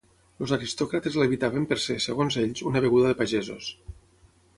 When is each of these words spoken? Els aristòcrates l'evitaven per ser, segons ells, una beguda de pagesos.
Els 0.43 0.51
aristòcrates 0.55 1.17
l'evitaven 1.21 1.67
per 1.73 1.77
ser, 1.83 1.97
segons 2.05 2.37
ells, 2.45 2.63
una 2.71 2.81
beguda 2.87 3.11
de 3.13 3.19
pagesos. 3.21 3.69